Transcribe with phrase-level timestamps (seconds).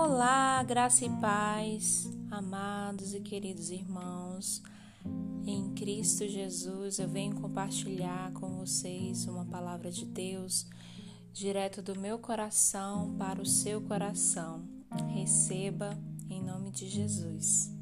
[0.00, 4.62] Olá, graça e paz, amados e queridos irmãos.
[5.44, 10.66] Em Cristo Jesus, eu venho compartilhar com vocês uma palavra de Deus
[11.32, 14.62] direto do meu coração para o seu coração.
[15.12, 15.98] Receba
[16.30, 17.77] em nome de Jesus.